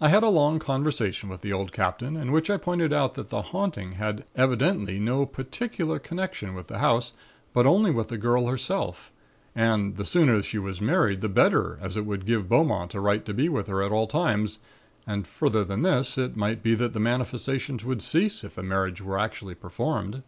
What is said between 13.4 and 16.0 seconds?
with her at all times and further than